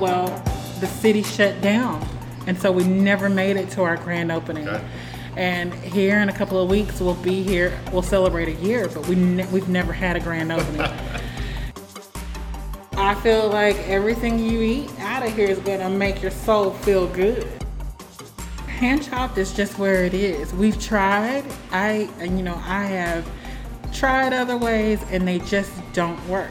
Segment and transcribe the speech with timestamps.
[0.00, 0.28] Well,
[0.80, 2.06] the city shut down,
[2.46, 4.68] and so we never made it to our grand opening.
[4.68, 4.84] Okay.
[5.36, 7.78] And here in a couple of weeks, we'll be here.
[7.92, 10.80] We'll celebrate a year, but we ne- we've never had a grand opening.
[12.96, 17.06] I feel like everything you eat out of here is gonna make your soul feel
[17.08, 17.46] good.
[18.66, 20.54] Hand chopped is just where it is.
[20.54, 21.44] We've tried.
[21.70, 23.26] I, you know, I have
[23.92, 26.50] tried other ways, and they just don't work.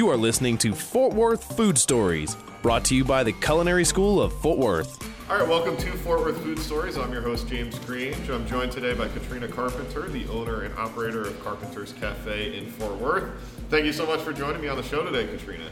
[0.00, 4.22] You are listening to Fort Worth Food Stories, brought to you by the Culinary School
[4.22, 4.98] of Fort Worth.
[5.30, 6.96] All right, welcome to Fort Worth Food Stories.
[6.96, 8.30] I'm your host, James Grange.
[8.30, 12.96] I'm joined today by Katrina Carpenter, the owner and operator of Carpenter's Cafe in Fort
[12.96, 13.30] Worth.
[13.68, 15.68] Thank you so much for joining me on the show today, Katrina.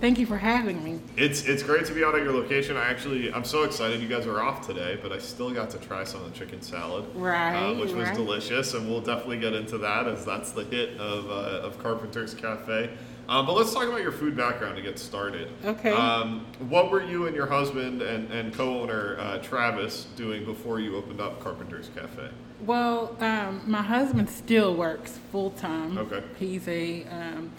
[0.00, 0.98] Thank you for having me.
[1.18, 2.78] It's it's great to be out at your location.
[2.78, 5.78] I actually I'm so excited you guys are off today, but I still got to
[5.78, 8.16] try some of the chicken salad, uh, Right, which was right.
[8.16, 12.32] delicious, and we'll definitely get into that as that's the hit of uh, of Carpenter's
[12.32, 12.88] Cafe.
[13.28, 15.50] Um, but let's talk about your food background to get started.
[15.64, 15.92] Okay.
[15.92, 20.96] Um, what were you and your husband and, and co-owner uh, Travis doing before you
[20.96, 22.28] opened up Carpenter's Cafe?
[22.60, 25.96] Well, um, my husband still works full time.
[25.96, 26.22] Okay.
[26.38, 27.52] He's a um,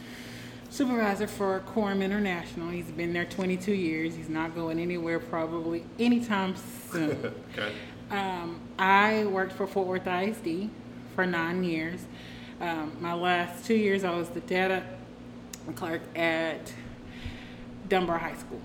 [0.69, 2.69] supervisor for Quorum International.
[2.69, 4.15] He's been there 22 years.
[4.15, 6.55] He's not going anywhere probably anytime
[6.91, 7.33] soon.
[7.53, 7.73] Okay.
[8.11, 10.69] um, I worked for Fort Worth ISD
[11.15, 12.05] for nine years.
[12.61, 14.83] Um, my last two years, I was the data
[15.75, 16.71] clerk at
[17.89, 18.61] Dunbar High School.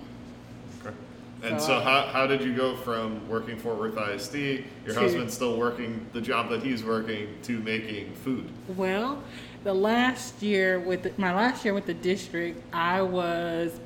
[0.84, 0.94] Okay.
[1.42, 5.00] And So so, how, how did you go from working Fort Worth ISD, your To-
[5.00, 8.48] husband still working the job that he's working, to making food?
[8.76, 9.22] Well,
[9.64, 13.78] the last year with the, my last year with the district, I was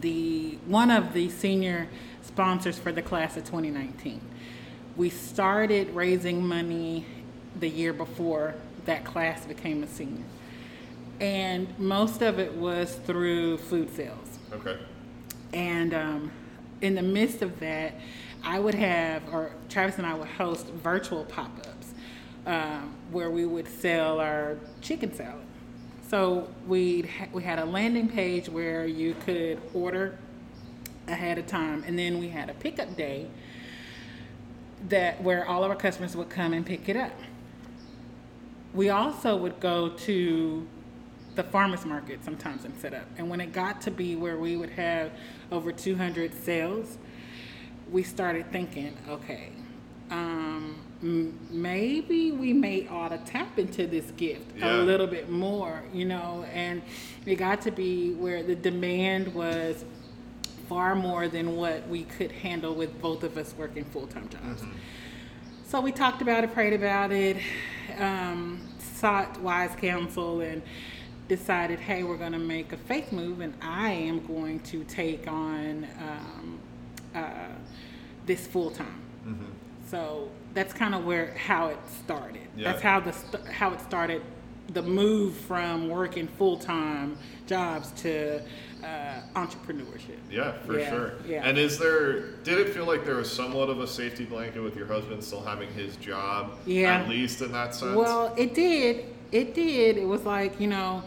[0.00, 1.88] the one of the senior
[2.22, 4.20] sponsors for the class of 2019.
[4.96, 7.04] We started raising money
[7.58, 8.54] the year before
[8.86, 10.24] that class became a senior,
[11.20, 14.38] and most of it was through food sales.
[14.52, 14.78] Okay.
[15.52, 16.32] And um,
[16.80, 17.94] in the midst of that,
[18.42, 21.92] I would have, or Travis and I would host virtual pop ups
[22.46, 25.44] um, where we would sell our chicken salad.
[26.08, 30.18] So we'd ha- we had a landing page where you could order
[31.06, 33.28] ahead of time, and then we had a pickup day
[34.88, 37.12] that where all of our customers would come and pick it up.
[38.72, 40.66] We also would go to
[41.42, 43.06] the farmers market sometimes and set up.
[43.16, 45.10] And when it got to be where we would have
[45.50, 46.98] over 200 sales,
[47.90, 49.48] we started thinking, okay,
[50.10, 50.76] um,
[51.50, 54.76] maybe we may ought to tap into this gift Yeah.
[54.76, 56.44] a little bit more, you know.
[56.52, 56.82] And
[57.24, 59.82] it got to be where the demand was
[60.68, 64.62] far more than what we could handle with both of us working full time jobs.
[65.66, 67.38] So we talked about it, prayed about it,
[67.98, 70.60] um, sought wise counsel, and
[71.34, 75.28] decided, hey, we're going to make a faith move, and I am going to take
[75.28, 76.58] on um,
[77.14, 77.22] uh,
[78.26, 79.00] this full time.
[79.86, 82.42] So that's kind of where how it started.
[82.56, 82.72] Yeah.
[82.72, 84.22] That's how the st- how it started.
[84.72, 88.40] The move from working full time jobs to
[88.84, 90.18] uh, entrepreneurship.
[90.30, 91.12] Yeah, for Yeah, sure.
[91.26, 91.42] yeah.
[91.44, 92.20] And is there?
[92.44, 95.42] Did it feel like there was somewhat of a safety blanket with your husband still
[95.42, 96.56] having his job?
[96.66, 96.98] Yeah.
[97.00, 97.96] At least in that sense.
[97.96, 99.06] Well, it did.
[99.32, 99.96] It did.
[99.96, 101.02] It was like you know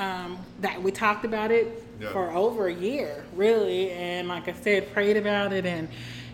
[0.00, 2.10] um, that we talked about it Yeah.
[2.10, 5.88] for over a year, really, and like I said, prayed about it, and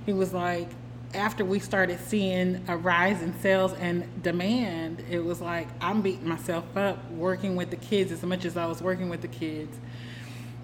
[0.06, 0.69] he was like,
[1.15, 6.28] after we started seeing a rise in sales and demand, it was like I'm beating
[6.28, 9.76] myself up working with the kids as much as I was working with the kids,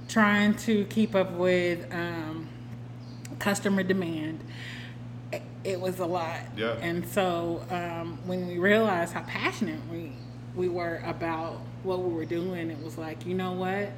[0.09, 2.49] trying to keep up with um,
[3.39, 4.41] customer demand.
[5.65, 6.41] It- was a lot.
[6.57, 6.73] Yeah.
[6.81, 10.11] And so um, when we realized how passionate we
[10.55, 13.91] we were about what we were doing, it was like, you know what?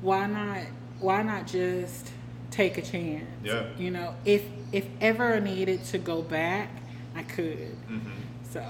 [0.00, 0.62] Why not?
[1.00, 2.10] Why not just
[2.50, 3.24] take a chance?
[3.42, 3.66] Yeah.
[3.78, 6.70] You know, if if ever I needed to go back,
[7.14, 7.76] I could.
[7.88, 8.10] Mm-hmm.
[8.50, 8.60] So.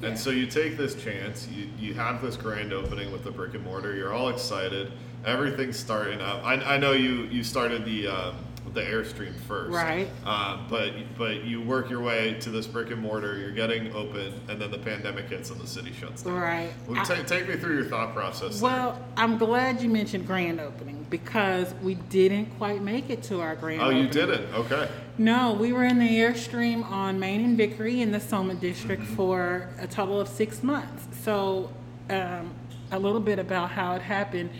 [0.00, 0.08] yeah.
[0.08, 3.54] And so you take this chance, you, you have this grand opening with the brick
[3.54, 4.92] and mortar, you're all excited,
[5.24, 6.44] everything's starting up.
[6.44, 8.36] I, I know you, you started the, um,
[8.74, 9.72] the Airstream first.
[9.72, 10.08] Right.
[10.24, 14.40] Um, but, but you work your way to this brick and mortar, you're getting open,
[14.48, 16.34] and then the pandemic hits and the city shuts down.
[16.34, 16.70] Right.
[16.86, 18.60] Well, I- ta- take me through your thought process.
[18.60, 18.70] there.
[18.70, 23.56] Well, I'm glad you mentioned grand opening because we didn't quite make it to our
[23.56, 24.06] grand opening.
[24.06, 24.28] oh, opening.
[24.28, 24.54] you didn't?
[24.54, 24.88] Okay.
[25.18, 29.68] No, we were in the Airstream on Main and Vickery in the Soma district for
[29.80, 31.06] a total of six months.
[31.24, 31.72] So,
[32.10, 32.54] um,
[32.92, 34.50] a little bit about how it happened.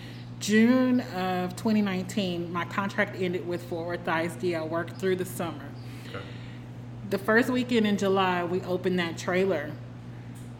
[0.40, 4.54] June of 2019, my contract ended with Fort Worth ISD.
[4.54, 5.64] I worked through the summer.
[6.08, 6.24] Okay.
[7.10, 9.72] The first weekend in July, we opened that trailer.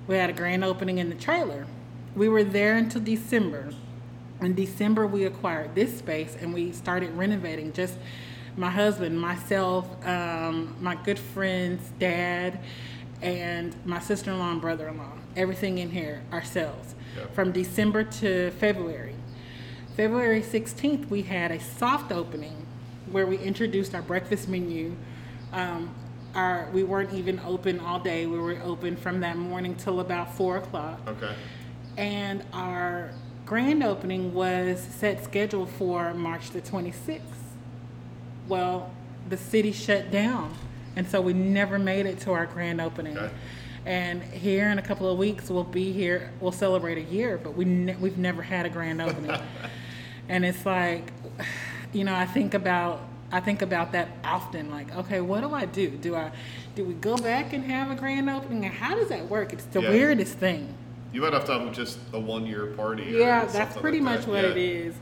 [0.06, 1.66] We had a grand opening in the trailer.
[2.16, 3.70] We were there until December.
[4.40, 7.72] In December, we acquired this space and we started renovating.
[7.72, 7.96] Just
[8.56, 12.58] my husband, myself, um, my good friend's dad,
[13.22, 15.12] and my sister in law and brother in law.
[15.36, 16.94] Everything in here ourselves.
[17.16, 17.26] Yeah.
[17.28, 19.14] From December to February.
[19.98, 22.64] February 16th, we had a soft opening
[23.10, 24.94] where we introduced our breakfast menu.
[25.52, 25.92] Um,
[26.36, 28.26] our, we weren't even open all day.
[28.26, 31.00] We were open from that morning till about four o'clock.
[31.08, 31.34] Okay.
[31.96, 33.10] And our
[33.44, 37.22] grand opening was set scheduled for March the 26th.
[38.46, 38.94] Well,
[39.28, 40.54] the city shut down,
[40.94, 43.18] and so we never made it to our grand opening.
[43.18, 43.34] Okay.
[43.84, 46.30] And here in a couple of weeks, we'll be here.
[46.40, 49.36] We'll celebrate a year, but we ne- we've never had a grand opening.
[50.28, 51.12] and it's like,
[51.92, 54.70] you know, I think about I think about that often.
[54.70, 55.90] Like, okay, what do I do?
[55.90, 56.30] Do I
[56.75, 58.64] do we go back and have a grand opening?
[58.64, 59.52] And how does that work?
[59.52, 59.90] It's the Yeah.
[59.90, 60.72] weirdest thing.
[61.12, 63.04] You might have to have just a one year party.
[63.10, 64.30] Yeah, that's pretty like much that.
[64.30, 64.50] what Yeah.
[64.50, 64.94] it is.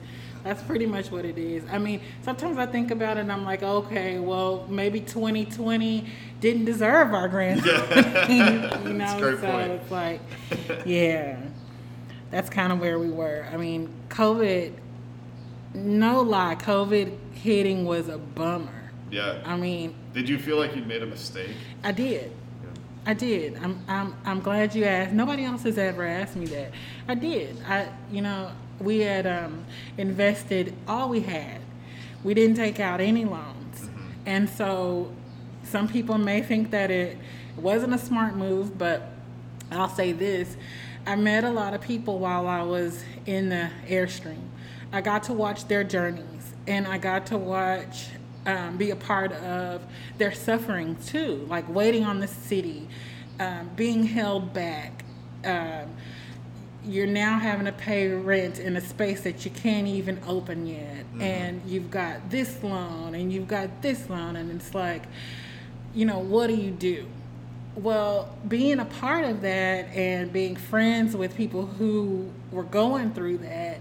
[0.45, 1.65] That's pretty much what it is.
[1.73, 6.05] I mean, sometimes I think about it and I'm like, okay, well, maybe 2020
[6.41, 9.19] didn't deserve our grand opening, you know?
[9.19, 9.71] so point.
[9.73, 10.21] it's like,
[10.87, 11.37] yeah,
[12.31, 13.45] that's kind of where we were.
[13.53, 14.73] I mean, COVID,
[15.77, 18.91] no lie, COVID hitting was a bummer.
[19.11, 19.41] Yeah.
[19.45, 21.51] I mean, Did you feel like you made a mistake?
[21.85, 22.33] I did.
[23.05, 23.57] I did.
[23.63, 25.13] I'm, I'm, I'm glad you asked.
[25.13, 26.73] Nobody else has ever asked me that.
[27.07, 27.57] I did.
[27.65, 28.51] I, you know,
[28.81, 29.65] we had um,
[29.97, 31.61] invested all we had.
[32.25, 33.89] We didn't take out any loans,
[34.25, 35.13] and so
[35.63, 37.17] some people may think that it
[37.57, 38.77] wasn't a smart move.
[38.77, 39.09] But
[39.71, 40.57] I'll say this:
[41.07, 44.43] I met a lot of people while I was in the airstream.
[44.97, 48.07] I got to watch their journeys, and I got to watch
[48.47, 49.83] um, be a part of
[50.17, 52.89] their suffering too, like waiting on the city,
[53.39, 55.05] um, being held back.
[55.45, 55.95] Um,
[56.83, 61.05] you're now having to pay rent in a space that you can't even open yet,
[61.21, 65.03] and you've got this loan and you've got this loan, and it's like,
[65.95, 67.05] you know, what do you do?
[67.75, 73.39] Well, being a part of that and being friends with people who were going through
[73.39, 73.81] that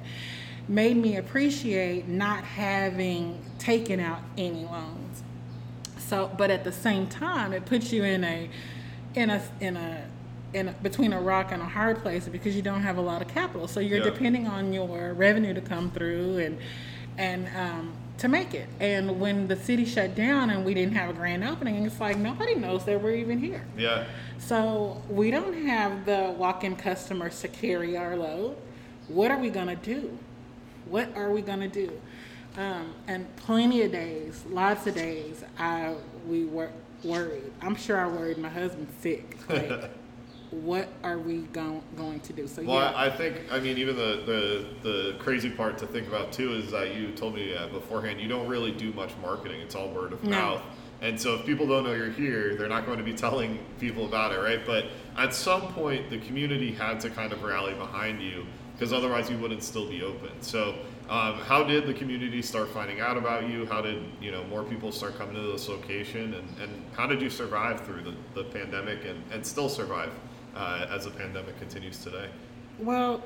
[0.68, 5.24] made me appreciate not having taken out any loans.
[5.98, 8.50] So, but at the same time, it puts you in a,
[9.16, 10.04] in a, in a,
[10.54, 13.22] in a, between a rock and a hard place because you don't have a lot
[13.22, 13.68] of capital.
[13.68, 14.06] So you're Yeah.
[14.06, 16.58] depending on your revenue to come through and,
[17.18, 18.70] and um, to make it.
[18.80, 22.18] And when the city shut down and we didn't have a grand opening, it's like
[22.18, 23.66] nobody knows that we're even here.
[23.78, 24.06] Yeah.
[24.38, 28.56] So we don't have the walk-in customers to carry our load.
[29.08, 30.18] What are we gonna do?
[30.90, 31.92] What are we gonna do?
[32.58, 35.96] Um, and plenty of days, lots of days, I
[36.28, 36.72] we were
[37.04, 37.52] worried.
[37.62, 39.38] I'm sure I worried my husband sick.
[39.50, 39.92] Like,
[40.52, 42.48] what are we going going to do?
[42.48, 45.88] So Well, yeah, I I think, I mean, even the, the, the crazy part to
[45.88, 49.12] think about too is that you told me uh, beforehand, you don't really do much
[49.22, 49.60] marketing.
[49.62, 50.30] It's all word of No.
[50.30, 50.62] mouth.
[51.02, 54.06] And so if people don't know you're here, they're not going to be telling people
[54.06, 54.66] about it, right?
[54.66, 54.86] But
[55.18, 59.38] at some point, the community had to kind of rally behind you because otherwise you
[59.38, 60.30] wouldn't still be open.
[60.42, 60.76] So
[61.10, 63.66] um, how did the community start finding out about you?
[63.66, 66.34] How did, you know, more people start coming to this location?
[66.34, 70.12] And, and how did you survive through the, the pandemic and, and still survive
[70.56, 72.28] uh, as the pandemic continues today?
[72.80, 73.24] Well,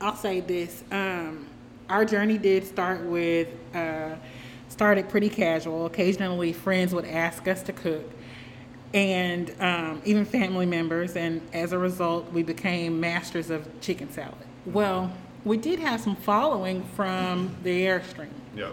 [0.00, 0.84] I'll say this.
[0.92, 1.46] Um,
[1.88, 4.14] our journey did start with, uh,
[4.68, 5.86] started pretty casual.
[5.86, 8.08] Occasionally, friends would ask us to cook,
[8.94, 11.16] and um, even family members.
[11.16, 14.34] And as a result, we became masters of chicken salad.
[14.64, 15.12] Well,
[15.44, 18.28] we did have some following from the Airstream.
[18.56, 18.70] Yeah.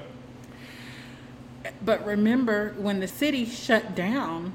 [1.83, 4.53] But remember, when the city shut down,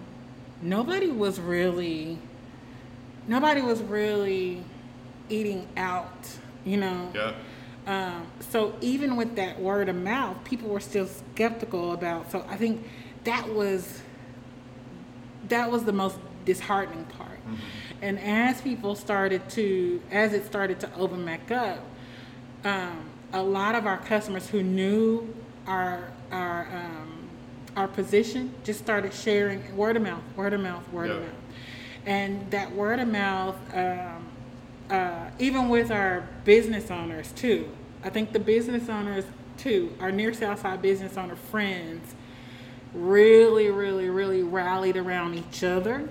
[0.63, 2.19] nobody was really,
[3.29, 4.63] nobody was really
[5.29, 6.29] eating out,
[6.65, 7.13] you know.
[7.15, 7.35] Yeah.
[7.87, 12.33] Um, so even with that word of mouth, people were still skeptical about.
[12.33, 12.85] So I think
[13.25, 14.01] that was
[15.49, 17.39] that was the most disheartening part.
[18.03, 21.81] And as people started to, as it started to open back up,
[22.65, 25.35] um, a lot of our customers who knew
[25.67, 27.29] our our um,
[27.77, 31.35] our position just started sharing word of mouth, word of mouth, word of mouth,
[32.07, 34.27] and that word of mouth, um,
[34.91, 37.69] uh, even with our business owners too.
[38.05, 39.25] I think the business owners
[39.59, 42.15] too, our near South Side business owner friends,
[42.97, 46.09] really, really, really rallied around each other.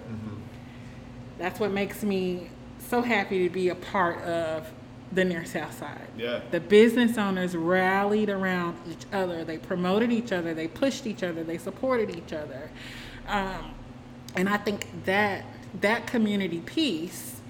[1.37, 2.49] That's what makes me
[2.79, 4.71] so happy to be a part of
[5.11, 6.07] the near South Side.
[6.17, 6.41] Yeah.
[6.51, 9.43] The business owners rallied around each other.
[9.43, 10.53] They promoted each other.
[10.53, 11.43] They pushed each other.
[11.43, 12.69] They supported each other.
[13.27, 13.73] Um,
[14.35, 15.45] and I think that
[15.81, 17.41] that community piece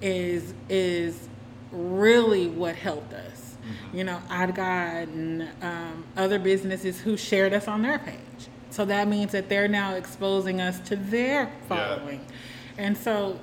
[0.00, 1.28] is is
[1.70, 3.56] really what helped us.
[3.92, 8.48] You know, I'd gotten um, other businesses who shared us on their page.
[8.72, 12.24] So that means that they're now exposing us to their following.
[12.78, 13.38] And so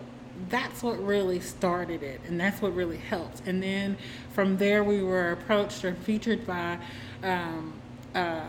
[0.49, 3.43] that's what really started it, and that's what really helped.
[3.45, 3.95] And then
[4.33, 6.79] from there, we were approached or featured by
[7.23, 7.73] um,
[8.15, 8.41] uh,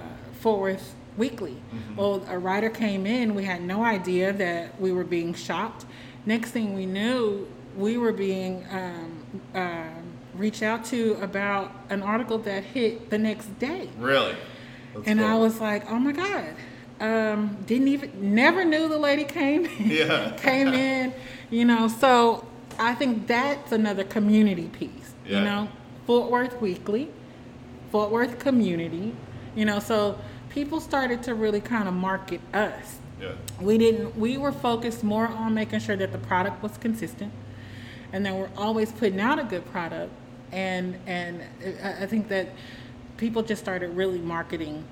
[0.43, 1.61] Worth Weekly.
[1.97, 5.85] Well, a writer came in, we had no idea that we were being shopped.
[6.25, 7.47] Next thing we knew,
[7.77, 13.47] we were being um, um reached out to about an article that hit the next
[13.59, 13.91] day.
[13.99, 14.35] Really?
[14.95, 16.55] That's and I was like, oh my God.
[17.01, 19.91] Um, didn't even, never knew the lady came in.
[19.91, 20.31] Yeah.
[20.37, 21.15] came in,
[21.51, 21.89] you know.
[21.89, 22.47] So
[22.79, 25.39] I think that's another community piece, Yeah.
[25.39, 25.69] you know.
[26.07, 27.09] Fort Worth Weekly,
[27.91, 29.15] Fort Worth Community,
[29.57, 29.79] you know.
[29.79, 30.19] So
[30.51, 32.99] people started to really kind of market us.
[33.21, 33.33] Yeah.
[33.61, 37.33] We didn't, we were focused more on making sure that the product was consistent
[38.13, 40.13] and then we're always putting out a good product.
[40.53, 41.43] And, and
[41.83, 42.49] I I think that
[43.17, 44.85] people just started really marketing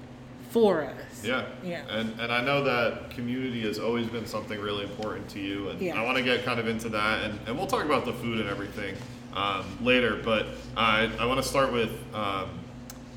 [0.50, 1.24] for us.
[1.24, 1.44] Yeah.
[1.64, 1.82] Yeah.
[1.90, 5.80] And and I know that community has always been something really important to you, and
[5.80, 6.00] Yeah.
[6.00, 8.38] I want to get kind of into that, and, and we'll talk about the food
[8.40, 8.94] and everything
[9.34, 10.20] um, later.
[10.24, 12.50] But I I want to start with um,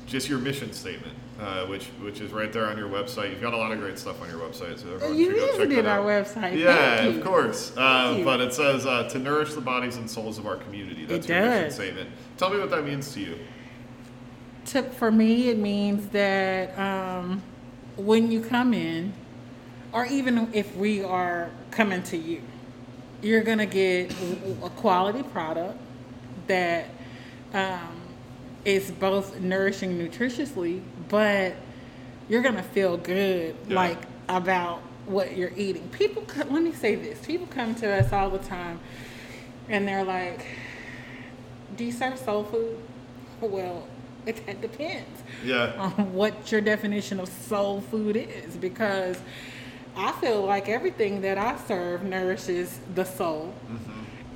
[0.06, 3.30] just your mission statement, uh, which which is right there on your website.
[3.30, 5.58] You've got a lot of great stuff on your website, so everyone You should go
[5.58, 6.26] check that our out.
[6.26, 6.58] website.
[6.58, 7.72] Yeah, of course.
[7.76, 11.06] Uh, but it says uh, to nourish the bodies and souls of our community.
[11.06, 11.74] That's It your mission does.
[11.76, 12.10] statement.
[12.36, 13.38] Tell me what that means to you.
[14.72, 17.42] To, for me, it means that um,
[17.96, 19.12] when you come in,
[19.92, 22.40] or even if we are coming to you,
[23.20, 24.14] you're gonna get
[24.62, 25.78] a quality product
[26.46, 26.86] that
[27.52, 28.00] um,
[28.64, 31.54] is both nourishing nutritiously, but
[32.30, 33.74] you're gonna feel good Yeah.
[33.74, 33.98] like
[34.30, 35.86] about what you're eating.
[35.90, 38.80] People, let me say this: people come to us all the time,
[39.68, 40.46] and they're like,
[41.76, 42.78] "Do you serve soul food?"
[43.42, 43.86] Well,
[44.26, 45.72] it, it depends Yeah.
[45.78, 49.18] on what your definition of soul food is because
[49.96, 53.54] I feel like everything that I serve nourishes the soul.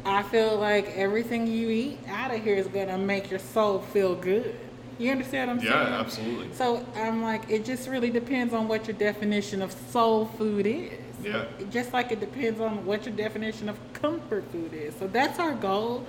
[0.05, 3.81] I feel like everything you eat out of here is going to make your soul
[3.81, 4.55] feel good.
[4.99, 5.93] You understand what I'm Yeah, saying?
[5.93, 6.53] Yeah, absolutely.
[6.55, 10.93] So I'm like, it just really depends on what your definition of soul food is.
[11.25, 11.45] Yeah.
[11.71, 14.95] Just like it depends on what your definition of comfort food is.
[14.97, 16.07] So that's our goal,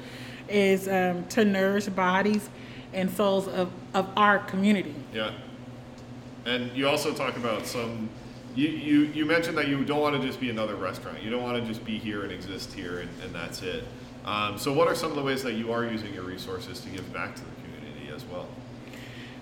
[0.47, 2.49] is um, to nourish bodies
[2.97, 4.95] and souls of, of our community.
[5.13, 5.31] Yeah.
[6.45, 8.09] And you also talk about some.
[8.55, 11.21] You, you, you mentioned that you don't want to just be another restaurant.
[11.21, 13.83] You don't want to just be here and exist here and, and that's it.
[14.25, 16.89] Um, so, what are some of the ways that you are using your resources to
[16.89, 18.47] give back to the community as well?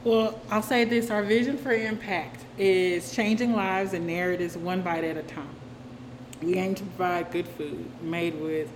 [0.03, 5.03] Well, I'll say this our vision for impact is changing lives and narratives one bite
[5.03, 5.55] at a time.
[6.41, 8.69] We aim to provide good food made with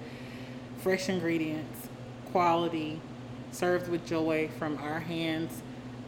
[0.82, 1.90] fresh ingredients,
[2.32, 3.02] quality,
[3.52, 5.62] served with joy from our hands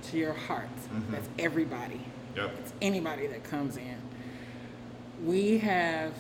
[0.04, 0.88] to your hearts.
[1.10, 2.02] That's everybody.
[2.36, 2.56] Yep.
[2.60, 3.98] It's anybody that comes in.
[5.24, 6.14] We have,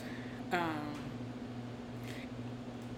[0.52, 0.88] um,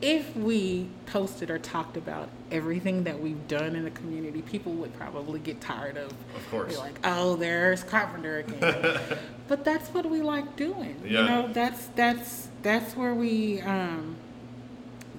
[0.02, 4.94] if we posted or talked about everything that we've done in the community, people would
[4.98, 6.12] probably get tired of.
[6.12, 6.74] Of course.
[6.74, 9.18] Be like, oh, there's Carpenter again.
[9.48, 11.02] but that's what we like doing.
[11.06, 11.22] Yeah.
[11.22, 14.18] You know, that's that's that's where we um,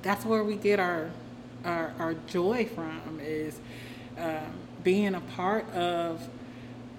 [0.02, 1.10] that's where we get our
[1.64, 3.58] our, our joy from is
[4.18, 4.52] um,
[4.82, 6.28] being a part of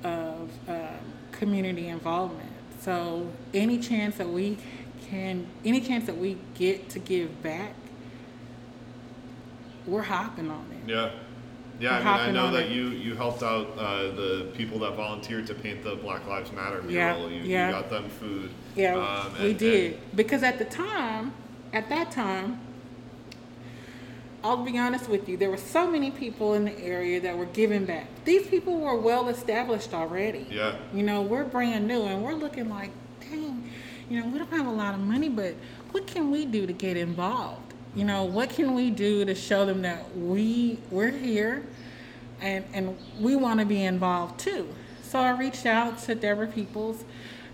[0.03, 0.87] of um,
[1.31, 2.51] community involvement.
[2.79, 4.57] So any chance that we
[5.09, 7.73] can, any chance that we get to give back,
[9.87, 10.89] we're hopping on it.
[10.89, 11.11] Yeah.
[11.77, 12.71] Yeah, I mean, I know that it.
[12.71, 16.81] you, you helped out uh, the people that volunteered to paint the Black Lives Matter
[16.87, 17.29] Yeah, mural.
[17.29, 17.67] You, yeah.
[17.67, 18.49] you got them food.
[18.77, 21.33] Yeah, Um, we and- did because at the time,
[21.73, 22.61] at that time,
[24.45, 27.47] I'll be honest with you, there were so many people in the area that were
[27.47, 28.05] giving back.
[28.25, 30.45] These people were well established already.
[30.51, 30.75] Yeah.
[30.93, 33.67] You know, we're brand new and we're looking like, dang,
[34.07, 35.55] you know, we don't have a lot of money, but
[35.89, 37.73] what can we do to get involved?
[37.95, 41.65] You know, what can we do to show them that we we're here
[42.39, 44.67] and and we want to be involved too.
[45.01, 47.03] So I reached out to Deborah Peoples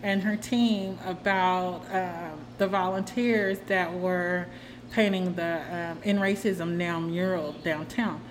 [0.04, 4.48] and her team about um, the volunteers that were
[4.92, 8.22] painting the um, "End Racism Now" mural downtown,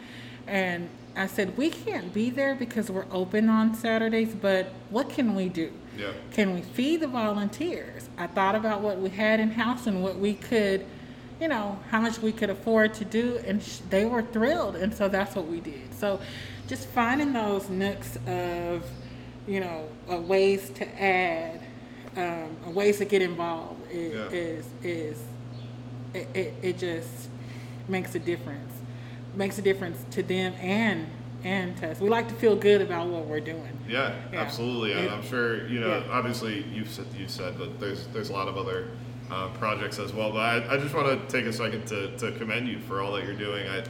[0.47, 5.35] and I said we can't be there because we're open on Saturdays, but what can
[5.35, 5.73] we do?
[5.99, 6.13] Yeah.
[6.33, 8.09] Can we feed the volunteers?
[8.17, 10.87] I thought about what we had in house and what we could,
[11.41, 14.95] you know, how much we could afford to do, and sh- they were thrilled, and
[14.95, 15.93] so that's what we did.
[15.95, 16.21] So,
[16.69, 18.87] just finding those nooks of,
[19.49, 21.61] you know, uh, ways to add,
[22.17, 24.29] um, ways to get involved is Yeah.
[24.39, 25.19] is, is
[26.15, 27.29] it, it, it just
[27.89, 28.73] makes a difference,
[29.35, 31.07] makes a difference to them and
[31.43, 32.03] and test.
[32.03, 33.67] We like to feel good about what we're doing.
[33.89, 34.41] Yeah, Yeah.
[34.41, 34.93] absolutely.
[34.93, 35.89] And I'm sure you know.
[36.05, 36.13] yeah.
[36.13, 38.89] Obviously, you've said you said that there's there's a lot of other
[39.31, 40.31] uh, projects as well.
[40.33, 43.13] But I, I just want to take a second to, to commend you for all
[43.13, 43.65] that you're doing.
[43.69, 43.85] I,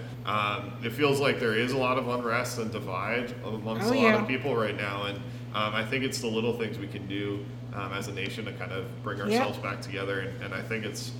[0.58, 3.96] um, it feels like there is a lot of unrest and divide amongst Oh, a
[3.96, 4.20] lot yeah.
[4.22, 5.16] of people right now, and
[5.54, 8.52] um, I think it's the little things we can do um, as a nation to
[8.52, 10.20] kind of bring ourselves back together.
[10.20, 11.10] And, and I think it's.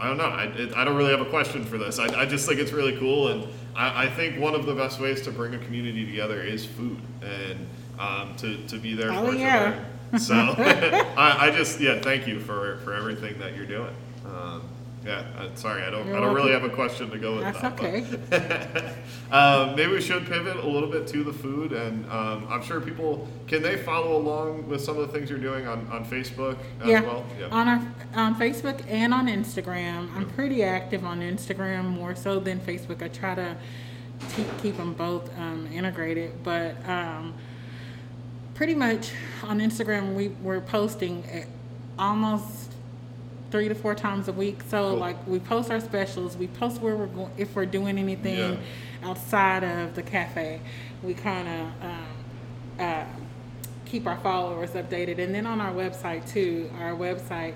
[0.00, 0.24] I don't know.
[0.24, 1.98] I, it, I don't really have a question for this.
[1.98, 4.98] I, I just think it's really cool, and I, I think one of the best
[5.00, 7.66] ways to bring a community together is food and
[7.98, 9.82] um, to, to be there Oh, for each yeah.
[10.10, 10.18] other.
[10.18, 10.34] So
[11.16, 13.94] I, I just yeah, thank you for, for everything that you're doing.
[14.26, 14.62] Um,
[15.04, 17.44] yeah, uh, sorry, I don't You're I don't really have a question to go with
[17.44, 17.72] That's that.
[17.72, 18.94] okay.
[19.30, 22.80] um, maybe we should pivot a little bit to the food, and um, I'm sure
[22.82, 26.58] people can they follow along with some of the things you're doing on, on Facebook
[26.82, 27.00] as yeah.
[27.00, 27.24] well.
[27.38, 27.80] Yeah, on our
[28.14, 30.14] on Facebook and on Instagram.
[30.14, 33.02] I'm pretty active on Instagram more so than Facebook.
[33.02, 33.56] I try to
[34.36, 37.32] keep, keep them both um, integrated, but um,
[38.54, 39.12] pretty much
[39.44, 41.24] on Instagram we we're posting
[41.98, 42.69] almost
[43.50, 44.60] three to four times a week.
[44.68, 44.98] So Cool.
[44.98, 48.38] like we post our specials, we post where we're going if we're doing anything
[49.02, 49.08] Yeah.
[49.08, 50.60] outside of the cafe.
[51.02, 52.06] We kind of um,
[52.78, 53.04] uh,
[53.86, 56.70] keep our followers updated, and then on our website too.
[56.78, 57.54] Our website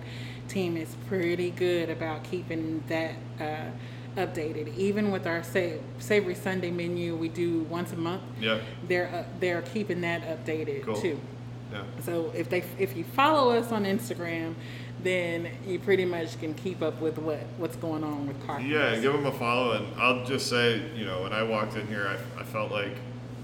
[0.49, 3.13] team is pretty good about keeping that.
[3.41, 3.71] Uh,
[4.17, 9.09] updated even with our sa- savory sunday menu we do once a month Yeah, they're
[9.13, 10.95] uh, they're keeping that updated Cool.
[10.95, 11.21] too
[11.73, 11.83] yeah.
[12.01, 14.55] so if they if you follow us on Instagram,
[15.05, 18.67] then you pretty much can keep up with what what's going on with Carcass.
[18.67, 21.87] Yeah, give them a follow, and I'll just say, you know, when I walked in
[21.87, 22.93] here, I, I felt like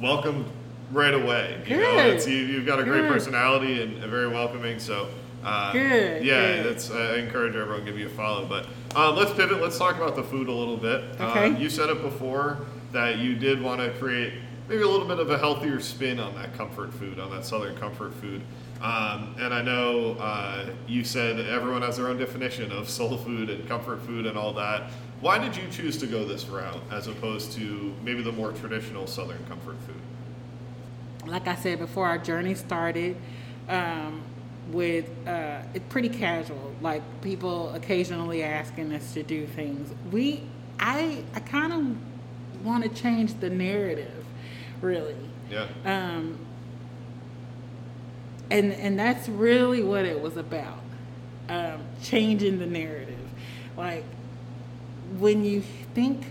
[0.00, 0.46] welcomed
[0.90, 1.62] right away.
[1.68, 2.16] You know, Good.
[2.16, 3.12] it's, you, you've got a great Good.
[3.12, 4.80] personality and, and very welcoming.
[4.80, 5.08] So,
[5.44, 6.66] uh, Good, Yeah, good.
[6.74, 8.46] that's I encourage everyone to give you a follow.
[8.46, 9.60] But uh, let's pivot.
[9.60, 11.04] Let's talk about the food a little bit.
[11.20, 11.46] Okay.
[11.54, 12.58] Uh, you said it before
[12.92, 14.32] that you did want to create
[14.68, 17.76] maybe a little bit of a healthier spin on that comfort food, on that southern
[17.76, 18.40] comfort food.
[18.80, 23.50] Um, and I know uh, you said everyone has their own definition of soul food
[23.50, 24.90] and comfort food and all that.
[25.20, 29.06] Why did you choose to go this route as opposed to maybe the more traditional
[29.06, 31.30] southern comfort food?
[31.30, 33.16] Like I said before, our journey started
[33.68, 34.22] um,
[34.70, 39.92] with uh, it pretty casual, like people occasionally asking us to do things.
[40.10, 40.42] We,
[40.78, 44.24] I, I kind of want to change the narrative,
[44.80, 45.16] really.
[45.50, 45.66] Yeah.
[45.84, 46.38] um,
[48.50, 50.78] and and that's really what it was about
[51.48, 53.18] um, changing the narrative.
[53.76, 54.04] Like
[55.18, 55.62] when you
[55.94, 56.24] think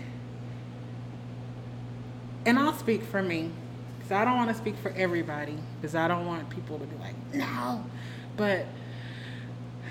[2.46, 3.50] and i'll speak for me
[3.98, 6.96] because i don't want to speak for everybody because i don't want people to be
[6.96, 7.84] like no.
[8.36, 8.64] But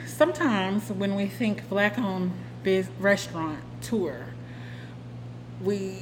[0.08, 2.32] sometimes when we think black owned
[2.64, 4.26] biz- restaurant tour
[5.62, 6.00] we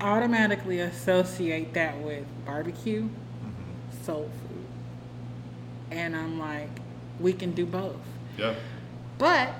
[0.00, 3.08] automatically associate that with barbecue,
[4.02, 4.45] soul food.
[5.96, 6.68] And I'm like,
[7.18, 7.96] we can do both.
[8.36, 8.54] Yeah.
[9.16, 9.54] But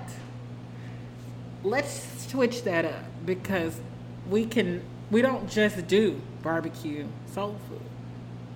[1.64, 3.80] let's switch that up because
[4.28, 7.80] we can we don't just do barbecue soul food.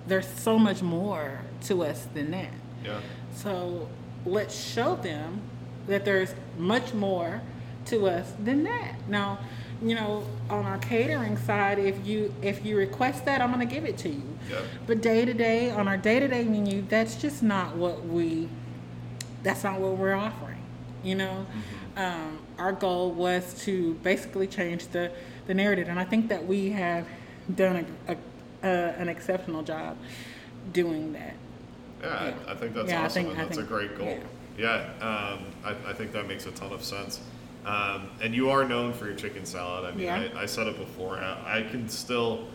[0.05, 2.53] There's so much more to us than that.
[2.85, 2.99] Yeah.
[3.33, 3.89] So
[4.25, 5.41] let's show them
[5.87, 7.41] that there's much more
[7.85, 8.95] to us than that.
[9.07, 9.39] Now,
[9.81, 13.85] you know, on our catering side, if you if you request that, I'm gonna give
[13.85, 14.23] it to you.
[14.49, 14.59] Yeah.
[14.85, 18.47] But day to day, on our day to day menu, that's just not what we.
[19.43, 20.59] That's not what we're offering.
[21.03, 21.45] You know,
[21.97, 25.11] um, our goal was to basically change the
[25.47, 27.07] the narrative, and I think that we have
[27.55, 28.17] done a, a,
[28.67, 29.97] a an exceptional job
[30.73, 31.33] doing that.
[32.01, 32.33] Yeah, Yeah.
[32.47, 34.19] I, I think that's Yeah, I awesome, think- and I that's think- a great goal.
[34.57, 37.19] Yeah, um, I, I think that makes a ton of sense.
[37.65, 39.85] Um, and you are known for your chicken salad.
[39.85, 40.29] I mean, Yeah.
[40.35, 41.17] I, I said it before.
[41.17, 42.47] I, I can still,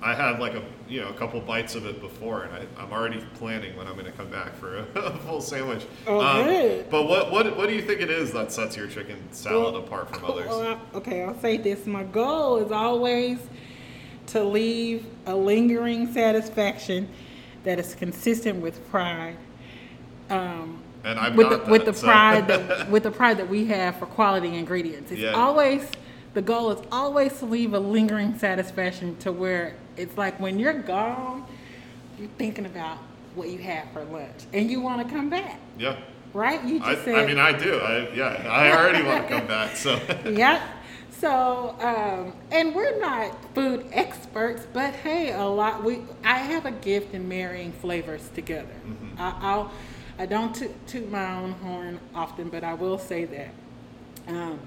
[0.00, 2.92] I had like a you know a couple bites of it before, and I, I'm
[2.92, 5.84] already planning when I'm going to come back for a, full sandwich.
[6.06, 6.88] Oh, Um, good.
[6.90, 9.82] But what what what do you think it is that sets your chicken salad Well,
[9.82, 10.48] apart from others?
[10.50, 11.86] I- okay, I'll say this.
[11.86, 13.38] My goal is always
[14.28, 17.08] to leave a lingering satisfaction
[17.64, 19.36] that is consistent with pride.
[20.30, 23.48] Um, And I've with the, got with the so- pride that, with the pride that
[23.48, 25.10] we have for quality ingredients.
[25.12, 25.32] It's Yeah.
[25.32, 25.86] always
[26.32, 30.72] the goal is always to leave a lingering satisfaction to where it's like when you're
[30.72, 31.46] gone,
[32.18, 32.98] you're thinking about
[33.34, 35.96] what you had for lunch and you want to come back, yeah.
[36.32, 36.64] right?
[36.64, 37.78] You just I, said I mean, I do.
[37.78, 38.46] I yeah.
[38.48, 39.76] I already want to come back.
[39.76, 40.60] So yep.
[41.10, 45.84] So, um, and we're not food experts, but hey, a lot.
[45.84, 48.74] We I have a gift in marrying flavors together.
[49.16, 49.70] I, I'll
[50.18, 53.50] I don't toot, toot my own horn often, but I will say that
[54.28, 54.60] um,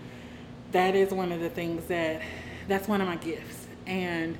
[0.71, 2.21] that is one of the things that
[2.67, 4.37] that's one of my gifts, and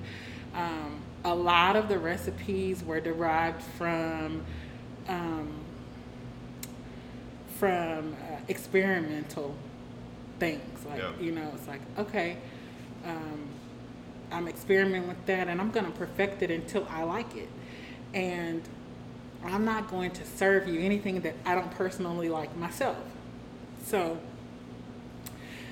[0.54, 4.44] um, a lot of the recipes were derived from
[5.08, 5.54] um,
[7.58, 9.56] from uh, experimental
[10.40, 10.86] things.
[10.86, 11.12] Like Yeah.
[11.22, 12.38] you know, it's like okay,
[13.06, 13.48] um,
[14.32, 17.50] I'm experimenting with that, and I'm gonna perfect it until I like it,
[18.14, 18.62] and
[19.48, 22.98] I'm not going to serve you anything that I don't personally like myself.
[23.86, 24.18] So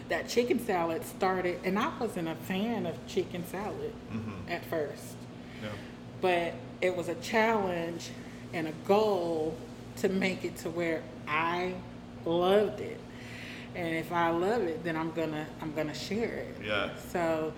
[0.09, 4.49] that chicken salad started, and I wasn't a fan of chicken salad Mhm.
[4.49, 5.15] at first,
[5.61, 5.69] Yeah.
[6.21, 8.11] but it was a challenge
[8.53, 9.57] and a goal
[9.97, 11.73] to make it to where I
[12.23, 12.99] loved it.
[13.75, 16.55] And if I love it, then I'm gonna I'm gonna share it.
[16.65, 16.89] Yeah.
[17.11, 17.51] So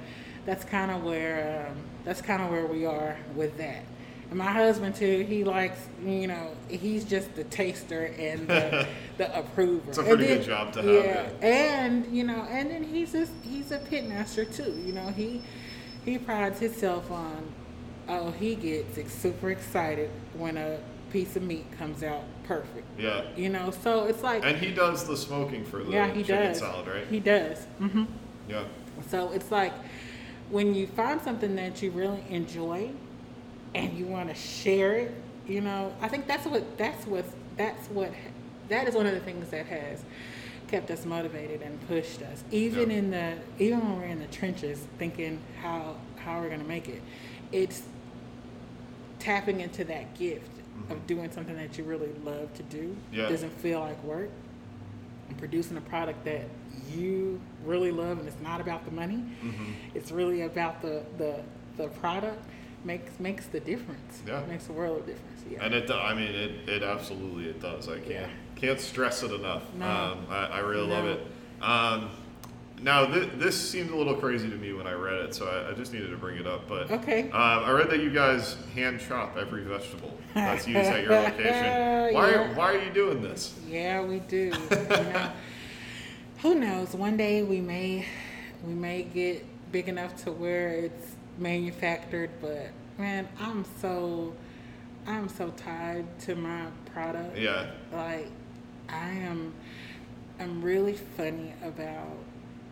[0.45, 3.83] that's kind of where um, that's kind of where we are with that.
[4.29, 8.87] And my husband too, he likes you know he's just the taster and the,
[9.17, 9.81] the approver.
[9.89, 11.05] It's a pretty then- good job to have,
[11.41, 14.73] Yeah, and you know, and then he's just he's a pit master too.
[14.85, 15.41] You know, he
[16.03, 17.43] he prides himself on
[18.09, 20.79] oh he gets super excited when a
[21.11, 22.85] piece of meat comes out perfect.
[22.99, 23.23] Yeah.
[23.37, 26.47] You know, so it's like And he does the smoking for the yeah he chicken
[26.47, 27.07] does salad, right?
[27.07, 27.65] He does.
[27.79, 28.03] Mm-hmm.
[28.49, 28.63] yeah.
[29.09, 29.71] so it's like
[30.49, 32.89] when you find something that you really enjoy
[33.75, 35.13] and you want to share it,
[35.47, 37.25] you know, I think that's what that's what
[37.57, 38.11] that's what
[38.69, 40.03] that is one of the things that has
[40.67, 42.43] kept us motivated and pushed us.
[42.51, 42.97] Even Yeah.
[42.97, 46.89] in the even when we're in the trenches thinking how how we're going to make
[46.89, 47.01] it.
[47.51, 47.83] It's
[49.19, 50.51] tapping into that gift
[50.89, 52.95] of doing something that you really love to do.
[53.11, 53.29] Yeah.
[53.29, 54.29] Doesn't feel like work
[55.29, 56.43] and producing a product that
[56.93, 59.73] you really love and it's not about the money Mhm.
[59.93, 61.39] it's really about the the,
[61.75, 62.41] the product
[62.85, 64.41] makes makes the difference Yeah.
[64.41, 67.59] it makes a world of difference yeah And it, I mean, it, it absolutely it
[67.61, 67.87] does.
[67.89, 68.27] I can't Yeah.
[68.55, 69.63] can't stress it enough.
[69.75, 69.85] No.
[69.87, 71.25] Um, I, I really love it.
[71.61, 72.09] Um,
[72.81, 75.71] now, th- this seemed a little crazy to me when I read it, so I,
[75.71, 76.67] I just needed to bring it up.
[76.67, 77.23] But Okay.
[77.31, 82.13] um, I read that you guys hand chop every vegetable that's used at your location.
[82.13, 82.53] Why, Yeah.
[82.55, 83.57] why are you doing this?
[83.67, 85.31] yeah we do you know
[86.41, 88.05] who knows one day we may
[88.65, 94.33] we may get big enough to where it's manufactured but man i'm so
[95.05, 97.67] i'm so tied to my product Yeah.
[97.91, 98.27] like
[98.89, 99.53] I am
[100.39, 102.17] I'm really funny about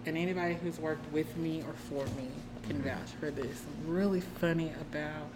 [0.05, 2.27] and anybody who's worked with me or for me
[2.67, 2.89] can mm-hmm.
[2.89, 3.63] vouch for this.
[3.65, 5.29] I'm really funny about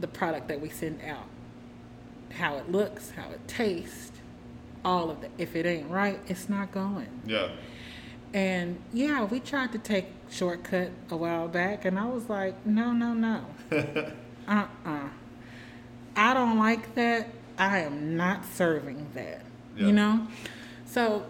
[0.00, 1.26] the product that we send out.
[2.32, 4.10] How it looks, how it tastes,
[4.84, 5.30] all of that.
[5.38, 7.08] If it ain't right, it's not going.
[7.26, 7.48] Yeah.
[8.34, 12.92] And yeah, we tried to take shortcut a while back and I was like, no,
[12.92, 13.44] no, no.
[14.48, 15.08] uh-uh.
[16.16, 17.28] I don't like that.
[17.58, 19.42] I am not serving that.
[19.76, 19.86] Yeah.
[19.86, 20.26] You know?
[20.86, 21.24] So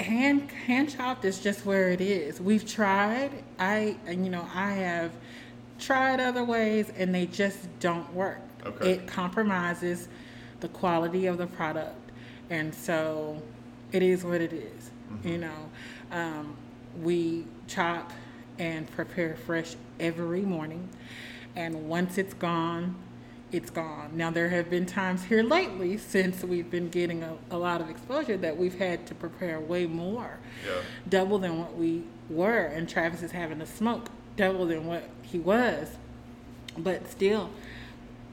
[0.00, 2.40] hand hand chopped is just where it is.
[2.40, 3.30] We've tried.
[3.58, 5.12] I and you know, I have
[5.78, 8.40] tried other ways and they just don't work.
[8.64, 8.92] Okay.
[8.92, 10.08] It compromises
[10.60, 12.10] the quality of the product.
[12.50, 13.42] And so
[13.92, 14.90] it is what it is,
[15.22, 15.70] You know,
[16.12, 16.56] um,
[17.02, 18.12] we chop
[18.58, 20.88] and prepare fresh every morning.
[21.56, 22.96] And once it's gone,
[23.52, 24.10] it's gone.
[24.14, 27.88] Now, there have been times here lately since we've been getting a, a lot of
[27.88, 30.80] exposure that we've had to prepare way more Yeah.
[31.08, 35.38] double than what we were, and Travis is having to smoke double than what he
[35.38, 35.88] was.
[36.76, 37.50] But still,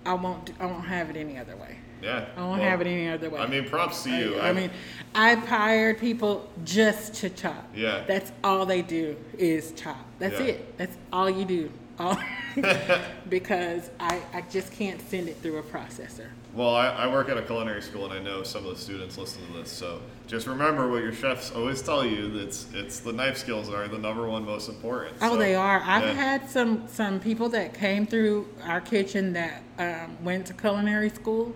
[0.06, 0.46] I won't.
[0.46, 1.78] do- I won't have it any other way.
[2.02, 2.26] Yeah.
[2.36, 3.40] I won't Well, have it any other way.
[3.40, 4.40] I mean, props to you.
[4.40, 4.72] I, I mean,
[5.14, 7.64] I've hired people just to chop.
[7.76, 8.04] Yeah.
[8.08, 10.04] That's all they do is chop.
[10.18, 10.48] That's Yeah.
[10.48, 10.78] it.
[10.80, 11.72] That's all you do.
[12.00, 12.18] All
[13.30, 16.28] because I, I just can't send it through a processor.
[16.54, 19.18] Well, I, I work at a culinary school, and I know some of the students
[19.18, 19.72] listen to this.
[19.72, 23.88] So just remember what your chefs always tell you: it's it's the knife skills are
[23.88, 25.16] the number one most important.
[25.22, 25.82] Oh, So, they are.
[25.82, 26.14] I've yeah.
[26.14, 31.56] had some some people that came through our kitchen that um, went to culinary school,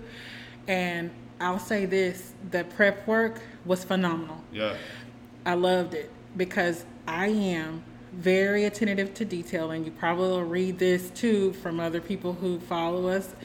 [0.68, 4.42] and I'll say this: the prep work was phenomenal.
[4.54, 4.78] Yeah.
[5.46, 10.80] I loved it because I am very attentive to detail, and you probably will read
[10.80, 13.36] this too from other people who follow us,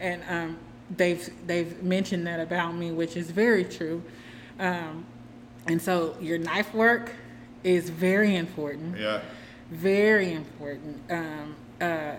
[0.00, 0.58] and um,
[0.96, 4.02] they've they've mentioned that about me, which is very true.
[4.58, 5.04] Um,
[5.66, 7.12] and so your knife work
[7.64, 9.20] is very important Yeah.
[9.70, 10.98] very important.
[11.10, 12.14] Um, uh,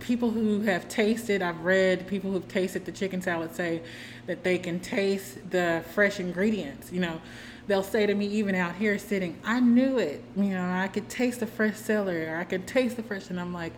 [0.00, 3.80] people who have tasted, I've read people who've tasted the chicken salad say
[4.26, 6.92] that they can taste the fresh ingredients.
[6.92, 7.20] You know,
[7.66, 10.22] they'll say to me, even out here sitting, I knew it.
[10.36, 13.40] You know, I could taste the fresh celery or I could taste the fresh, and
[13.40, 13.72] I'm like,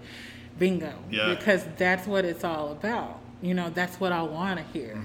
[0.58, 0.92] bingo.
[1.10, 1.34] Yeah.
[1.34, 3.20] Because that's what it's all about.
[3.42, 5.04] You know, that's what I want to hear.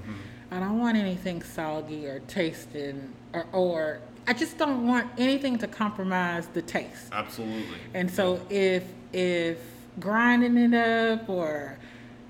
[0.52, 5.68] I don't want anything soggy or tasting or, or I just don't want anything to
[5.68, 7.10] compromise the taste.
[7.12, 7.78] Absolutely.
[7.94, 9.58] And so if if
[10.00, 11.78] grinding it up or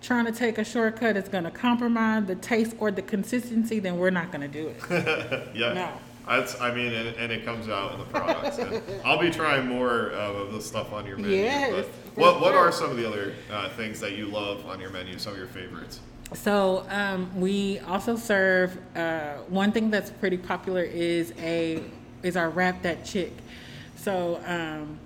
[0.02, 3.98] trying to take a shortcut is going to compromise the taste or the consistency, then
[3.98, 5.50] we're not going to do it.
[5.56, 5.74] yeah.
[5.74, 5.92] No.
[6.28, 8.60] That's, I mean, and, and it comes out in the products.
[9.06, 11.38] I'll be trying more uh, of the stuff on your menu.
[11.38, 14.80] Yes, but what, what are some of the other uh, things that you love on
[14.80, 15.18] your menu?
[15.20, 16.00] Some of your favorites?
[16.34, 21.84] So um, we also serve uh, one thing that's pretty popular is a
[22.24, 23.32] is our wrap that chick.
[23.96, 25.00] So um,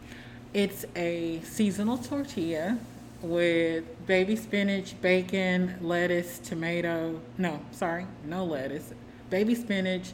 [0.54, 2.78] it's a seasonal tortilla
[3.22, 7.22] with baby spinach, bacon, lettuce, tomato.
[7.38, 8.94] No, sorry, no lettuce.
[9.30, 10.14] Baby spinach,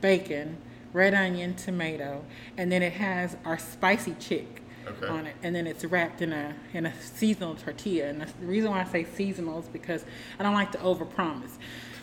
[0.00, 0.58] bacon,
[0.92, 2.24] red onion, tomato,
[2.58, 5.06] and then it has our spicy chick Okay.
[5.06, 8.06] on it, and then it's wrapped in a in a seasonal tortilla.
[8.08, 10.04] And the reason why I say seasonal is because
[10.38, 11.52] I don't like to overpromise.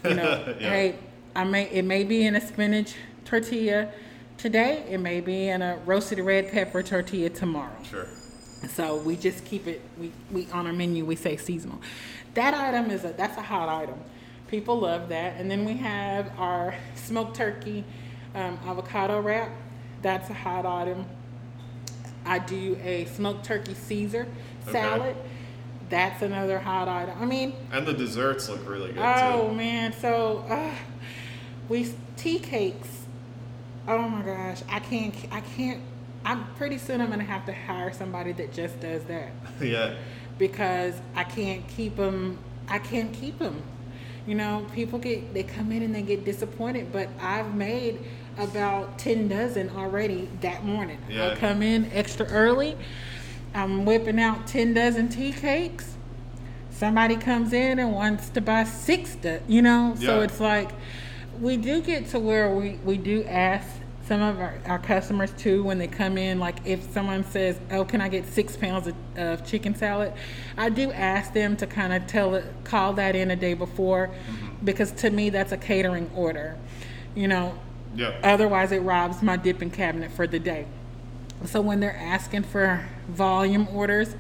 [0.04, 0.70] You know, Yeah.
[0.70, 0.96] hey,
[1.36, 3.92] I may it may be in a spinach tortilla
[4.38, 4.86] today.
[4.90, 7.76] It may be in a roasted red pepper tortilla tomorrow.
[7.90, 8.08] Sure.
[8.70, 9.82] So we just keep it.
[10.00, 11.80] We, we on our menu we say seasonal.
[12.34, 14.00] That item is a that's a hot item.
[14.48, 15.40] People love that.
[15.40, 17.84] And then we have our smoked turkey
[18.36, 19.52] um, avocado wrap.
[20.02, 21.06] That's a hot item.
[22.26, 24.28] I do a smoked turkey Caesar
[24.68, 24.72] Okay.
[24.72, 25.16] salad.
[25.90, 27.18] That's another hot item.
[27.20, 29.02] I mean, And the desserts look really good too.
[29.04, 29.56] oh too.
[29.56, 30.72] man, so uh,
[31.68, 32.88] we tea cakes.
[33.88, 35.16] Oh my gosh, I can't.
[35.32, 35.82] I can't.
[36.24, 37.02] I'm pretty soon.
[37.02, 39.96] I'm gonna have to hire somebody that just does that yeah.
[40.38, 42.38] because I can't keep them.
[42.68, 43.64] I can't keep them.
[44.28, 48.00] You know, people get they come in and they get disappointed, but I've made
[48.38, 51.00] about ten dozen already that morning.
[51.10, 51.32] Yeah.
[51.32, 52.78] I come in extra early.
[53.54, 55.96] I'm whipping out ten dozen tea cakes.
[56.72, 59.96] Somebody comes in and wants to buy six, do- you know.
[60.00, 60.70] So it's like
[61.40, 63.68] we do get to where we we do ask
[64.10, 67.86] some of our, our customers too when they come in like if someone says oh
[67.86, 70.12] can i get six pounds of, of chicken salad
[70.58, 74.08] i do ask them to kind of tell it call that in a day before
[74.08, 74.66] mm-hmm.
[74.66, 76.58] because to me that's a catering order
[77.14, 77.54] you know
[77.96, 78.14] Yeah.
[78.24, 80.66] otherwise it robs my dipping cabinet for the day
[81.46, 84.16] so when they're asking for volume orders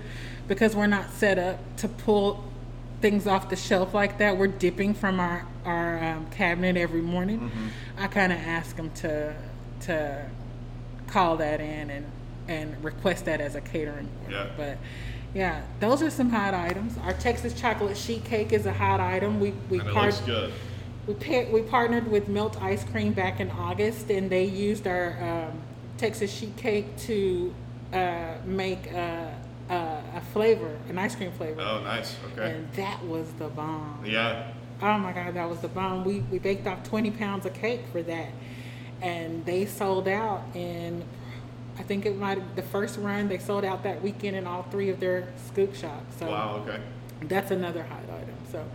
[0.48, 2.44] because we're not set up to pull
[3.02, 7.52] things off the shelf like that we're dipping from our our um, cabinet every morning
[7.98, 9.34] i kind of ask them to
[9.82, 10.26] to
[11.08, 12.06] call that in and
[12.48, 14.48] and request that as a catering order Yeah.
[14.58, 14.78] but
[15.34, 19.40] yeah those are some hot items our texas chocolate sheet cake is a hot item
[19.40, 20.52] we we and it part- looks good.
[21.08, 21.14] We
[21.52, 25.18] we partnered with Melt Ice Cream back in August, and they used our
[25.52, 25.60] um,
[25.98, 27.54] Texas sheet cake to
[27.94, 29.34] uh, make a,
[29.70, 29.74] a,
[30.18, 32.16] a flavor, an ice cream flavor, Oh, nice.
[32.34, 32.52] Okay.
[32.52, 34.04] and that was the bomb.
[34.06, 34.52] Yeah.
[34.82, 36.06] Oh my God, that was the bomb.
[36.06, 38.30] We we baked off 20 pounds of cake for that,
[39.02, 41.04] and they sold out in.
[41.78, 44.90] I think it might the first run they sold out that weekend in all three
[44.90, 46.18] of their scoop shops.
[46.20, 46.64] So Wow.
[46.68, 46.80] Okay.
[47.24, 48.36] that's another hot item.
[48.52, 48.66] So,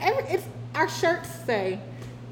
[0.00, 1.80] every, it's our shirts say,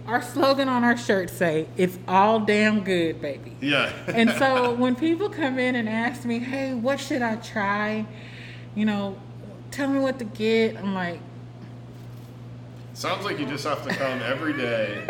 [0.07, 3.93] our slogan on our shirts say, "It's all damn good, baby." Yeah.
[4.09, 8.05] And so when people come in and ask me, "Hey, what should I try?"
[8.75, 9.17] You know,
[9.71, 10.77] tell me what to get.
[10.77, 11.21] I'm like,
[12.95, 15.03] Sounds like you just have to come every day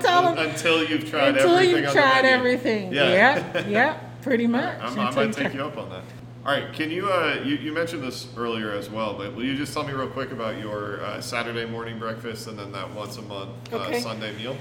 [0.00, 1.76] tell them until you've tried until everything.
[1.76, 2.92] Until you've tried everything.
[2.92, 3.10] Yeah.
[3.12, 4.78] Yeah, yeah, pretty much.
[4.80, 6.02] I'm, I might take you up on that.
[6.44, 9.56] All right, can you, uh, you, you mentioned this earlier as well, but will you
[9.56, 13.16] just tell me real quick about your uh, Saturday morning breakfast and then that once
[13.16, 14.00] a month uh, Okay.
[14.00, 14.56] Sunday meal?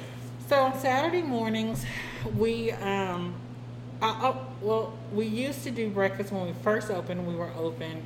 [0.47, 1.83] So on Saturday mornings,
[2.37, 3.33] we um,
[3.99, 7.25] I, oh, well, we used to do breakfast when we first opened.
[7.25, 8.03] We were open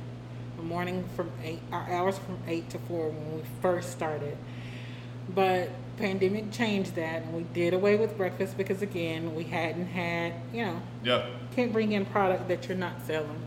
[0.56, 4.38] the morning from eight, our hours from eight to four when we first started.
[5.34, 10.32] But pandemic changed that, and we did away with breakfast because again, we hadn't had,
[10.52, 11.26] you know, Yeah.
[11.54, 13.42] can't bring in product that you're not selling.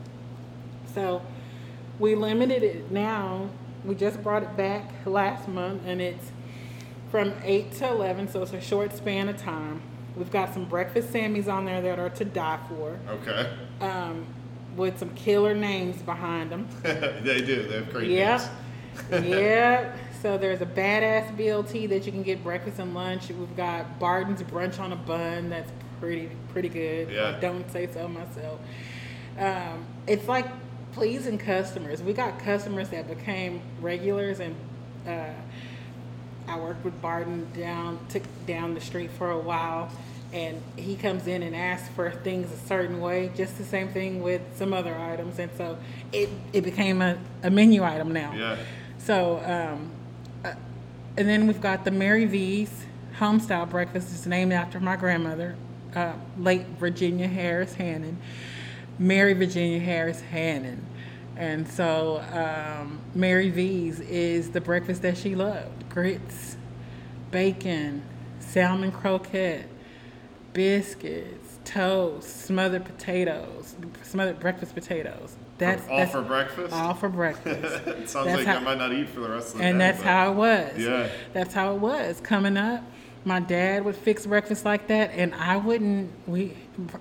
[0.93, 1.21] So
[1.99, 3.49] we limited it now.
[3.86, 6.32] We just brought it back last month and it's
[7.12, 9.82] from 8 to 11, so it's a short span of time.
[10.15, 13.49] We've got some breakfast Sammys on there that are to die for, Okay.
[13.82, 14.25] um,
[14.75, 16.67] with some killer names behind them.
[16.84, 17.63] they do.
[17.67, 18.41] They have great Yep.
[19.12, 19.25] names.
[19.28, 19.97] yep.
[20.21, 23.30] So there's a badass BLT that you can get breakfast and lunch.
[23.30, 25.49] We've got Barton's brunch on a bun.
[25.49, 27.10] That's pretty pretty good.
[27.10, 27.36] Yeah.
[27.36, 28.60] I don't say so myself.
[29.38, 30.45] Um, it's like
[31.00, 32.04] pleasing customers.
[32.04, 34.54] We got customers that became regulars, and
[35.08, 35.32] uh,
[36.48, 39.90] I worked with Barton down took down the street for a while.
[40.32, 44.22] And he comes in and asks for things a certain way, just the same thing
[44.22, 45.78] with some other items, and so
[46.12, 48.34] it, it became a, a menu item now.
[48.36, 48.58] Yeah.
[49.00, 49.90] So, um,
[50.46, 50.54] uh,
[51.18, 52.86] and then we've got the Mary V's
[53.18, 54.14] home style breakfast.
[54.14, 55.56] It's named after my grandmother.
[55.96, 58.18] uh, late Virginia Harris Hannon,
[59.00, 60.86] Mary Virginia Harris Hannon.
[61.38, 66.58] And so um, Mary V's is the breakfast that she loved grits,
[67.32, 68.04] bacon,
[68.40, 69.68] salmon croquette,
[70.52, 75.38] biscuits, toast, smothered potatoes, smothered breakfast potatoes.
[75.58, 76.74] That's all that's, for breakfast.
[76.74, 77.88] All for breakfast.
[77.88, 79.80] it sounds that's like how, I might not eat for the rest of the and
[79.80, 79.86] day.
[79.86, 80.78] And that's how it was.
[80.78, 81.10] Yeah.
[81.34, 82.84] That's how it was coming up.
[83.26, 86.12] My dad would fix breakfast like that, and I wouldn't.
[86.28, 86.54] We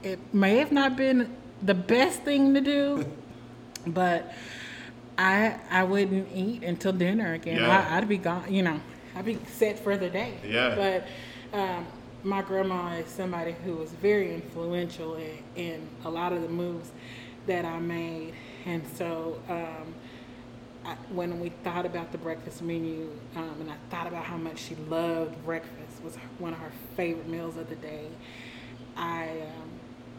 [0.02, 3.10] it may have not been the best thing to do,
[3.86, 4.32] but
[5.16, 7.60] I I wouldn't eat until dinner again.
[7.60, 7.88] Yeah.
[7.90, 8.52] I, would be gone.
[8.52, 8.80] You know,
[9.14, 10.34] I'd be set for the day.
[10.46, 10.74] Yeah.
[11.52, 11.86] But um,
[12.22, 16.90] my grandma is somebody who was very influential in, in a lot of the moves
[17.46, 18.34] that I made
[18.68, 19.94] and so um,
[20.84, 24.58] I, when we thought about the breakfast menu, um, and I thought about how much
[24.58, 28.06] she loved breakfast, was one of her favorite meals of the day.
[28.96, 29.70] I um,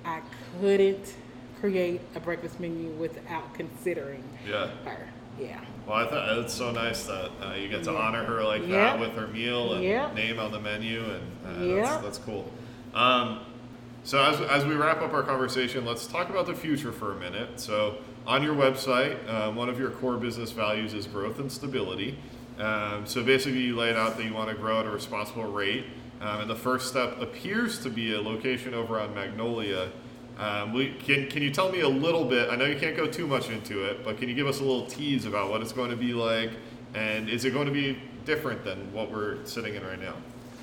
[0.04, 0.22] I
[0.60, 1.14] couldn't
[1.60, 4.68] create a breakfast menu without considering yeah.
[4.86, 5.08] her.
[5.40, 5.62] Yeah.
[5.88, 7.98] Well, I thought it's so nice that uh, you get to yeah.
[7.98, 8.98] honor her like yeah.
[8.98, 10.14] that with her meal and yeah.
[10.14, 11.82] name on the menu, and uh, yeah.
[11.82, 12.52] that's, that's cool.
[12.94, 13.40] Um,
[14.04, 17.16] so as, as we wrap up our conversation, let's talk about the future for a
[17.16, 17.60] minute.
[17.60, 22.18] So on your website, um, one of your core business values is growth and stability.
[22.58, 25.86] Um, so basically, you laid out that you want to grow at a responsible rate.
[26.22, 29.92] Um, and the first step appears to be a location over on Magnolia.
[30.40, 32.50] Um, we, can, can you tell me a little bit?
[32.50, 34.64] I know you can't go too much into it, but can you give us a
[34.64, 36.52] little tease about what it's going to be like?
[36.94, 40.14] And is it going to be different than what we're sitting in right now?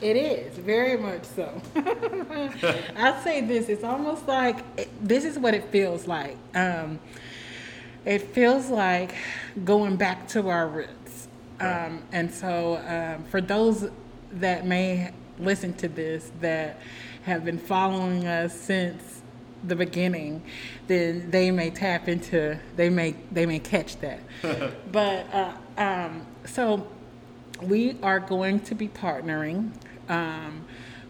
[0.00, 1.60] It is very much so.
[2.96, 6.36] I'll say this: it's almost like it, this is what it feels like.
[6.54, 6.98] Um,
[8.04, 9.14] it feels like
[9.64, 11.28] going back to our roots.
[11.60, 13.88] Um, and so, um, for those
[14.32, 16.80] that may listen to this that
[17.24, 19.15] have been following us since
[19.64, 20.42] the beginning,
[20.86, 24.20] then they may tap into they may they may catch that.
[24.92, 26.86] but uh, um, so
[27.62, 29.72] we are going to be partnering
[30.08, 30.64] um,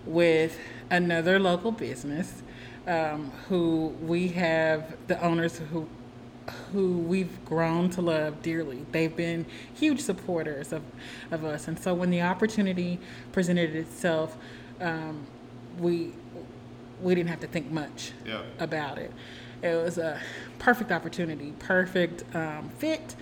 [0.04, 0.58] with
[0.90, 2.42] another local business
[2.86, 5.88] um, who we have the owners who
[6.72, 8.86] who we've grown to love dearly.
[8.92, 10.82] They've been huge supporters of,
[11.30, 11.68] of us.
[11.68, 12.98] And so when the opportunity
[13.32, 14.36] presented itself,
[14.80, 15.26] um,
[15.78, 16.12] we,
[17.02, 18.42] we didn't have to think much yeah.
[18.58, 19.12] about it.
[19.62, 20.20] It was a
[20.58, 23.16] perfect opportunity, perfect um, fit,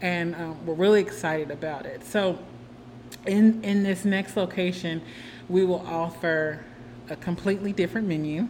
[0.00, 2.04] and um, we're really excited about it.
[2.04, 2.38] So
[3.26, 5.02] in, in this next location,
[5.48, 6.64] we will offer
[7.08, 8.46] a completely different menu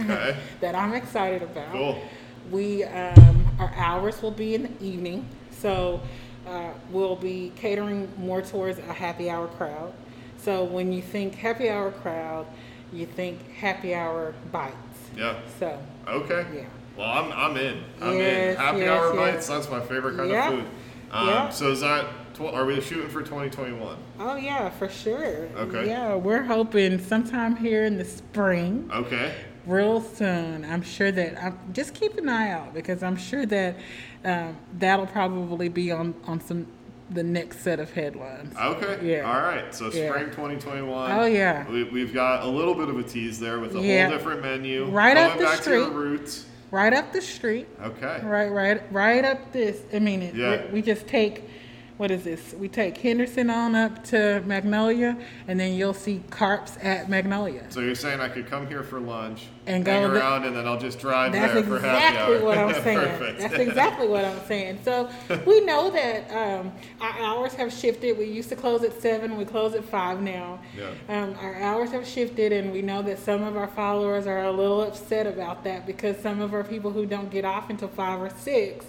[0.00, 0.36] okay.
[0.60, 1.72] that I'm excited about.
[1.72, 2.02] Cool.
[2.50, 6.00] We um, our hours will be in the evening, so
[6.46, 9.92] uh, we'll be catering more towards a happy hour crowd.
[10.38, 12.46] So when you think happy hour crowd,
[12.94, 14.76] you think happy hour bites.
[15.16, 15.40] Yeah.
[15.58, 15.78] So.
[16.06, 16.46] Okay.
[16.54, 16.64] Yeah.
[16.96, 17.82] Well, I'm, I'm in.
[18.00, 18.56] I'm yes, in.
[18.56, 19.16] Happy yes, hour yes.
[19.16, 19.48] bites.
[19.48, 20.50] That's my favorite kind yeah.
[20.50, 20.70] of food.
[21.10, 21.48] Um, yeah.
[21.50, 22.06] So is that?
[22.40, 23.96] Are we shooting for 2021?
[24.18, 25.48] Oh yeah, for sure.
[25.56, 25.86] Okay.
[25.86, 28.90] Yeah, we're hoping sometime here in the spring.
[28.92, 29.32] Okay
[29.66, 30.64] real soon.
[30.64, 33.76] I'm sure that I'm just keep an eye out because I'm sure that
[34.24, 36.66] um, that'll probably be on on some
[37.14, 38.54] the next set of headlines.
[38.56, 39.12] Okay.
[39.12, 39.30] Yeah.
[39.30, 39.74] All right.
[39.74, 40.24] So spring yeah.
[40.24, 41.10] 2021.
[41.12, 41.68] Oh yeah.
[41.68, 44.08] We, have got a little bit of a tease there with a yeah.
[44.08, 44.86] whole different menu.
[44.86, 45.88] Right up the back street.
[45.90, 46.46] Roots.
[46.70, 47.68] Right up the street.
[47.80, 48.20] Okay.
[48.24, 49.82] Right, right, right up this.
[49.92, 50.70] I mean, it, yeah.
[50.72, 51.48] we just take
[51.96, 52.54] what is this?
[52.54, 57.66] We take Henderson on up to Magnolia, and then you'll see Carps at Magnolia.
[57.70, 60.56] So you're saying I could come here for lunch and hang go around, the, and
[60.56, 62.44] then I'll just drive that's there for happy exactly hour.
[62.44, 62.98] what I'm saying.
[62.98, 63.38] Perfect.
[63.38, 64.80] That's exactly what I'm saying.
[64.84, 65.08] So
[65.46, 68.18] we know that um, our hours have shifted.
[68.18, 69.36] We used to close at seven.
[69.36, 70.58] We close at five now.
[70.76, 70.90] Yeah.
[71.08, 74.52] Um, our hours have shifted, and we know that some of our followers are a
[74.52, 78.20] little upset about that because some of our people who don't get off until five
[78.20, 78.86] or six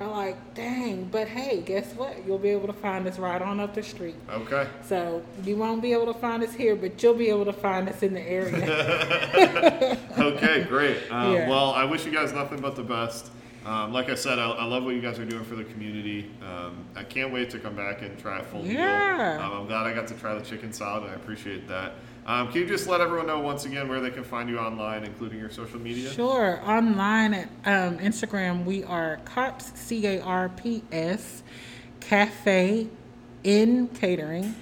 [0.00, 2.24] are like, dang, but hey, guess what?
[2.26, 4.14] You'll be able to find us right on up the street.
[4.30, 4.68] Okay.
[4.84, 7.88] So you won't be able to find us here, but you'll be able to find
[7.88, 9.98] us in the area.
[10.18, 10.98] okay, great.
[11.10, 11.48] Um, Yeah.
[11.48, 13.30] Well, I wish you guys nothing but the best.
[13.66, 16.30] Um, like I said, I, I love what you guys are doing for the community.
[16.42, 19.36] Um, I can't wait to come back and try a full Yeah.
[19.36, 19.44] meal.
[19.44, 21.92] Um, I'm glad I got to try the chicken salad, and I appreciate that.
[22.28, 25.02] Um, can you just let everyone know once again where they can find you online,
[25.02, 26.10] including your social media?
[26.10, 26.60] Sure.
[26.62, 31.42] Online at um, Instagram, we are Carps, C A R P S,
[32.00, 32.86] Cafe
[33.44, 34.54] in Catering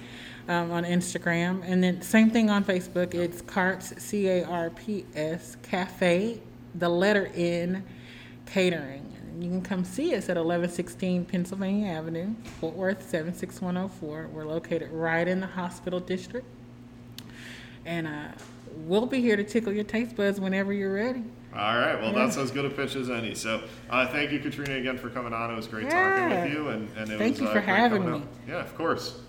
[0.47, 1.61] um, on Instagram.
[1.65, 3.13] And then same thing on Facebook.
[3.13, 6.39] It's Carps, C A R P S, Cafe,
[6.73, 7.83] the letter N,
[8.45, 9.13] Catering.
[9.41, 14.29] You can come see us at 1116 Pennsylvania Avenue, Fort Worth 76104.
[14.31, 16.47] We're located right in the hospital district
[17.87, 18.27] and uh,
[18.85, 21.23] we'll be here to tickle your taste buds whenever you're ready.
[21.55, 21.99] All right.
[21.99, 23.33] Well, that's as good a pitch as any.
[23.33, 25.49] So, uh, thank you, Katrina, again for coming on.
[25.51, 26.09] It was great Yeah.
[26.19, 28.11] talking with you, and, and it Thank was you uh, for great having me.
[28.17, 28.27] out.
[28.47, 29.21] Yeah, of course.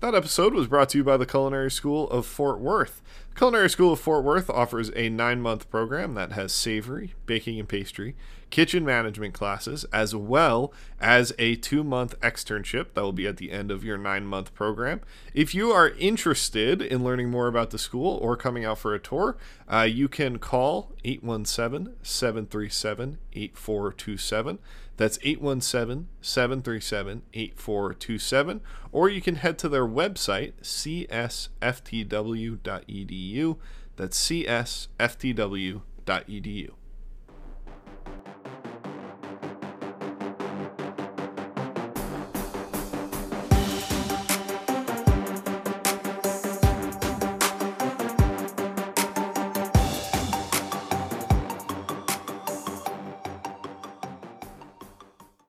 [0.00, 3.02] That episode was brought to you by the Culinary School of Fort Worth.
[3.36, 7.68] Culinary School of Fort Worth offers a nine month program that has savory, baking and
[7.68, 8.16] pastry,
[8.50, 13.50] kitchen management classes, as well as a two month externship that will be at the
[13.50, 15.00] end of your nine month program.
[15.34, 18.98] If you are interested in learning more about the school or coming out for a
[18.98, 19.36] tour,
[19.72, 24.58] uh, you can call 817 737 8427.
[24.96, 28.60] That's 817 737 8427.
[28.90, 31.46] Or you can head to their website, csftw.edu.
[33.96, 35.80] That's csftw.edu.